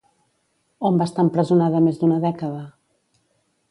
[0.89, 2.67] On va estar empresonada més d'una dècada?